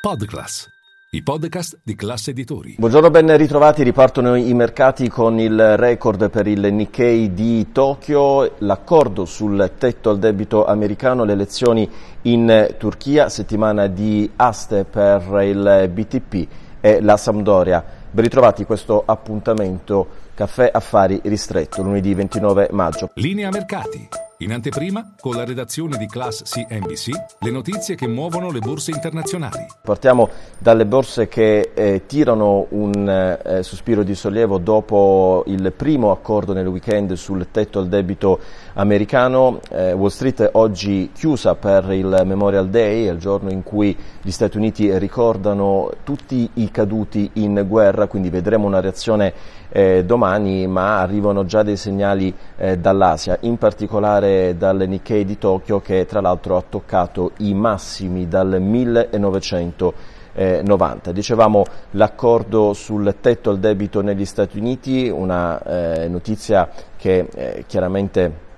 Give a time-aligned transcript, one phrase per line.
[0.00, 0.66] Podclass,
[1.10, 2.76] i podcast di classe editori.
[2.78, 3.82] Buongiorno, ben ritrovati.
[3.82, 10.18] Ripartono i mercati con il record per il Nikkei di Tokyo, l'accordo sul tetto al
[10.18, 11.86] debito americano, le elezioni
[12.22, 16.48] in Turchia, settimana di aste per il BTP
[16.80, 17.84] e la Sampdoria.
[18.10, 23.10] Ben ritrovati questo appuntamento Caffè Affari ristretto, lunedì 29 maggio.
[23.16, 24.29] Linea mercati.
[24.42, 29.66] In anteprima, con la redazione di Class CNBC, le notizie che muovono le borse internazionali.
[29.82, 36.54] Partiamo dalle borse che eh, tirano un eh, sospiro di sollievo dopo il primo accordo
[36.54, 38.40] nel weekend sul tetto al debito
[38.74, 39.60] americano.
[39.70, 44.56] Eh, Wall Street oggi chiusa per il Memorial Day, il giorno in cui gli Stati
[44.56, 49.34] Uniti ricordano tutti i caduti in guerra, quindi vedremo una reazione
[49.68, 55.80] eh, domani, ma arrivano già dei segnali eh, dall'Asia, in particolare dal Nikkei di Tokyo
[55.80, 61.12] che tra l'altro ha toccato i massimi dal 1990.
[61.12, 68.48] Dicevamo l'accordo sul tetto al debito negli Stati Uniti, una eh, notizia che eh, chiaramente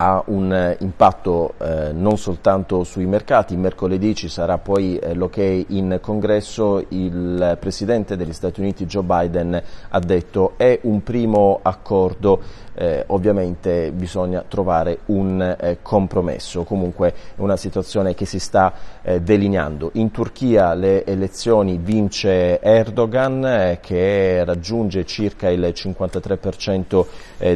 [0.00, 5.36] ha un eh, impatto eh, non soltanto sui mercati, mercoledì ci sarà poi eh, l'ok
[5.38, 12.40] in congresso, il Presidente degli Stati Uniti Joe Biden ha detto è un primo accordo,
[12.74, 19.20] eh, ovviamente bisogna trovare un eh, compromesso, comunque è una situazione che si sta eh,
[19.20, 19.90] delineando.
[19.94, 27.06] In Turchia le elezioni vince Erdogan che raggiunge circa il 53%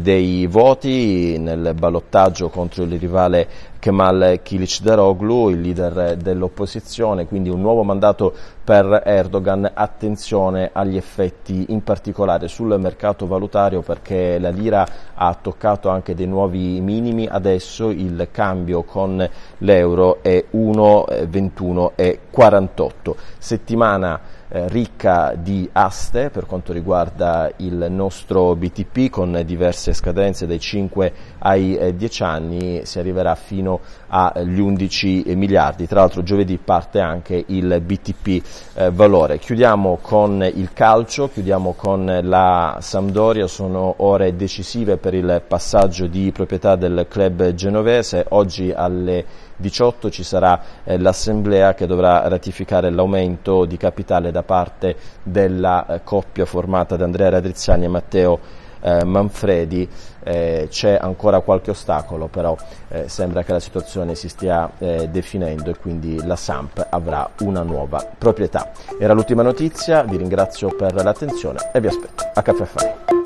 [0.00, 3.48] dei voti nel ballottaggio vantaggio contro il rivale
[3.80, 11.82] Kemal Kilicdaroglu, il leader dell'opposizione, quindi un nuovo mandato per Erdogan, attenzione agli effetti in
[11.82, 18.28] particolare sul mercato valutario perché la lira ha toccato anche dei nuovi minimi, adesso il
[18.30, 19.28] cambio con
[19.58, 23.14] l'euro è 1,21,48.
[23.38, 30.58] Settimana eh, ricca di aste per quanto riguarda il nostro BTP con diverse scadenze dai
[30.58, 32.80] 5 ai eh, 10 anni.
[32.84, 33.69] Si arriverà fino
[34.08, 35.86] agli 11 miliardi.
[35.86, 38.44] Tra l'altro giovedì parte anche il BTP
[38.74, 39.38] eh, valore.
[39.38, 46.32] Chiudiamo con il calcio, chiudiamo con la Sampdoria, sono ore decisive per il passaggio di
[46.32, 48.24] proprietà del club genovese.
[48.30, 49.24] Oggi alle
[49.60, 56.00] 18 ci sarà eh, l'assemblea che dovrà ratificare l'aumento di capitale da parte della eh,
[56.02, 58.38] coppia formata da Andrea Radrizzani e Matteo
[58.80, 59.88] eh, Manfredi.
[60.22, 62.56] Eh, c'è ancora qualche ostacolo, però
[62.88, 67.62] eh, sembra che la situazione si stia eh, definendo e quindi la Samp avrà una
[67.62, 68.70] nuova proprietà.
[68.98, 73.19] Era l'ultima notizia, vi ringrazio per l'attenzione e vi aspetto a Caffè Affari.